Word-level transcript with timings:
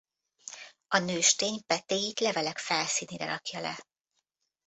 A 0.87 0.97
nőstény 0.97 1.65
petéit 1.65 2.19
levelek 2.19 2.57
felszínére 2.57 3.25
rakja 3.25 3.59
le. 3.59 3.85